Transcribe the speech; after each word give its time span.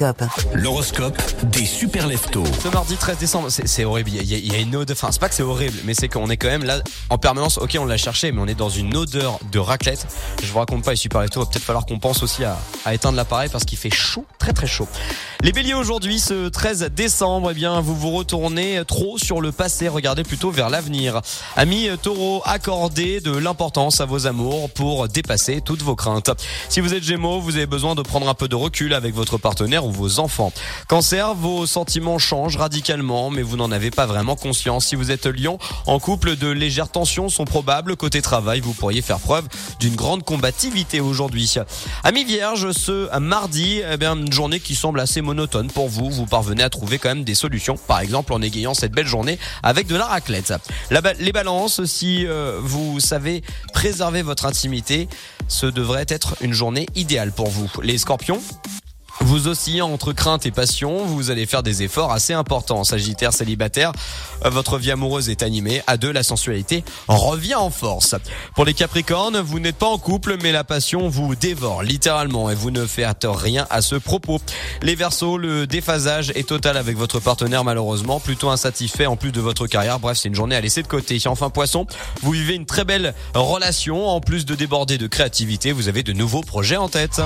l'horoscope. 0.00 0.24
L'horoscope 0.54 1.22
des 1.44 1.64
super 1.64 2.06
leftos. 2.06 2.44
Ce 2.62 2.68
mardi 2.68 2.96
13 2.96 3.18
décembre, 3.18 3.48
c'est 3.50 3.84
horrible. 3.84 4.10
Il 4.10 4.24
y, 4.24 4.34
a, 4.34 4.38
il 4.38 4.52
y 4.52 4.56
a 4.56 4.58
une 4.58 4.74
odeur. 4.76 4.96
Enfin, 4.96 5.10
c'est 5.12 5.20
pas 5.20 5.28
que 5.28 5.34
c'est 5.34 5.42
horrible, 5.42 5.78
mais 5.84 5.94
c'est 5.94 6.08
qu'on 6.08 6.28
est 6.30 6.36
quand 6.36 6.48
même 6.48 6.64
là 6.64 6.80
en 7.10 7.18
permanence. 7.18 7.58
Ok, 7.58 7.76
on 7.78 7.84
l'a 7.84 7.96
cherché, 7.96 8.32
mais 8.32 8.40
on 8.40 8.46
est 8.46 8.54
dans 8.54 8.68
une 8.68 8.96
odeur 8.96 9.38
de 9.52 9.58
raclette. 9.58 10.06
Je 10.42 10.50
vous 10.50 10.58
raconte 10.58 10.84
pas 10.84 10.90
les 10.90 10.96
super 10.96 11.20
leftos. 11.20 11.40
Il 11.40 11.44
va 11.44 11.50
peut-être 11.50 11.64
falloir 11.64 11.86
qu'on 11.86 11.98
pense 11.98 12.22
aussi 12.22 12.44
à, 12.44 12.58
à 12.84 12.94
éteindre 12.94 13.16
l'appareil 13.16 13.48
parce 13.50 13.64
qu'il 13.64 13.78
fait 13.78 13.94
chaud, 13.94 14.24
très 14.38 14.52
très 14.52 14.66
chaud. 14.66 14.88
Les 15.44 15.52
béliers 15.52 15.74
aujourd'hui, 15.74 16.20
ce 16.20 16.48
13 16.48 16.88
décembre, 16.96 17.50
eh 17.50 17.54
bien, 17.54 17.82
vous 17.82 17.94
vous 17.94 18.12
retournez 18.12 18.80
trop 18.86 19.18
sur 19.18 19.42
le 19.42 19.52
passé. 19.52 19.88
Regardez 19.88 20.22
plutôt 20.22 20.50
vers 20.50 20.70
l'avenir. 20.70 21.20
Amis 21.54 21.90
taureaux, 22.00 22.40
accordez 22.46 23.20
de 23.20 23.30
l'importance 23.30 24.00
à 24.00 24.06
vos 24.06 24.26
amours 24.26 24.70
pour 24.70 25.06
dépasser 25.06 25.60
toutes 25.62 25.82
vos 25.82 25.96
craintes. 25.96 26.30
Si 26.70 26.80
vous 26.80 26.94
êtes 26.94 27.02
gémeaux, 27.02 27.40
vous 27.40 27.56
avez 27.56 27.66
besoin 27.66 27.94
de 27.94 28.00
prendre 28.00 28.26
un 28.26 28.32
peu 28.32 28.48
de 28.48 28.54
recul 28.54 28.94
avec 28.94 29.14
votre 29.14 29.36
partenaire 29.36 29.84
ou 29.84 29.90
vos 29.90 30.18
enfants. 30.18 30.50
Cancer, 30.88 31.34
vos 31.34 31.66
sentiments 31.66 32.18
changent 32.18 32.56
radicalement, 32.56 33.28
mais 33.28 33.42
vous 33.42 33.58
n'en 33.58 33.70
avez 33.70 33.90
pas 33.90 34.06
vraiment 34.06 34.36
conscience. 34.36 34.86
Si 34.86 34.94
vous 34.94 35.10
êtes 35.10 35.26
lion, 35.26 35.58
en 35.84 35.98
couple, 35.98 36.36
de 36.36 36.48
légères 36.48 36.88
tensions 36.88 37.28
sont 37.28 37.44
probables. 37.44 37.96
Côté 37.96 38.22
travail, 38.22 38.60
vous 38.60 38.72
pourriez 38.72 39.02
faire 39.02 39.18
preuve 39.20 39.44
d'une 39.78 39.94
grande 39.94 40.24
combativité 40.24 41.00
aujourd'hui. 41.00 41.56
Amis 42.02 42.24
vierges, 42.24 42.72
ce 42.72 43.14
mardi, 43.18 43.82
eh 43.86 43.98
bien, 43.98 44.16
une 44.16 44.32
journée 44.32 44.58
qui 44.58 44.74
semble 44.74 45.00
assez 45.00 45.20
monotone 45.20 45.33
pour 45.72 45.88
vous. 45.88 46.10
Vous 46.10 46.26
parvenez 46.26 46.62
à 46.62 46.70
trouver 46.70 46.98
quand 46.98 47.08
même 47.08 47.24
des 47.24 47.34
solutions. 47.34 47.76
Par 47.76 48.00
exemple, 48.00 48.32
en 48.32 48.42
égayant 48.42 48.74
cette 48.74 48.92
belle 48.92 49.06
journée 49.06 49.38
avec 49.62 49.86
de 49.86 49.96
la 49.96 50.06
raclette. 50.06 50.52
Les 50.90 51.32
balances, 51.32 51.84
si 51.84 52.26
euh, 52.26 52.58
vous 52.62 53.00
savez 53.00 53.42
préserver 53.72 54.22
votre 54.22 54.46
intimité, 54.46 55.08
ce 55.48 55.66
devrait 55.66 56.06
être 56.08 56.36
une 56.40 56.52
journée 56.52 56.86
idéale 56.94 57.32
pour 57.32 57.48
vous. 57.48 57.70
Les 57.82 57.98
scorpions, 57.98 58.40
vous 59.34 59.48
oscillant 59.48 59.90
entre 59.90 60.12
crainte 60.12 60.46
et 60.46 60.52
passion, 60.52 61.04
vous 61.06 61.32
allez 61.32 61.44
faire 61.44 61.64
des 61.64 61.82
efforts 61.82 62.12
assez 62.12 62.32
importants. 62.32 62.84
Sagittaire 62.84 63.32
célibataire, 63.32 63.90
euh, 64.44 64.48
votre 64.48 64.78
vie 64.78 64.92
amoureuse 64.92 65.28
est 65.28 65.42
animée. 65.42 65.82
À 65.88 65.96
deux, 65.96 66.12
la 66.12 66.22
sensualité 66.22 66.84
revient 67.08 67.56
en 67.56 67.70
force. 67.70 68.14
Pour 68.54 68.64
les 68.64 68.74
Capricornes, 68.74 69.40
vous 69.40 69.58
n'êtes 69.58 69.74
pas 69.74 69.88
en 69.88 69.98
couple, 69.98 70.36
mais 70.40 70.52
la 70.52 70.62
passion 70.62 71.08
vous 71.08 71.34
dévore 71.34 71.82
littéralement 71.82 72.48
et 72.48 72.54
vous 72.54 72.70
ne 72.70 72.86
faites 72.86 73.26
rien 73.28 73.66
à 73.70 73.82
ce 73.82 73.96
propos. 73.96 74.40
Les 74.82 74.94
Verseaux, 74.94 75.36
le 75.36 75.66
déphasage 75.66 76.30
est 76.36 76.46
total 76.46 76.76
avec 76.76 76.96
votre 76.96 77.18
partenaire 77.18 77.64
malheureusement, 77.64 78.20
plutôt 78.20 78.50
insatisfait 78.50 79.06
en 79.06 79.16
plus 79.16 79.32
de 79.32 79.40
votre 79.40 79.66
carrière. 79.66 79.98
Bref, 79.98 80.16
c'est 80.16 80.28
une 80.28 80.36
journée 80.36 80.54
à 80.54 80.60
laisser 80.60 80.84
de 80.84 80.86
côté. 80.86 81.18
Enfin, 81.26 81.50
Poisson, 81.50 81.88
vous 82.22 82.30
vivez 82.30 82.54
une 82.54 82.66
très 82.66 82.84
belle 82.84 83.14
relation. 83.34 84.06
En 84.06 84.20
plus 84.20 84.44
de 84.44 84.54
déborder 84.54 84.96
de 84.96 85.08
créativité, 85.08 85.72
vous 85.72 85.88
avez 85.88 86.04
de 86.04 86.12
nouveaux 86.12 86.42
projets 86.42 86.76
en 86.76 86.88
tête. 86.88 87.20